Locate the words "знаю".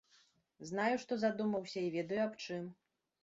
0.69-0.95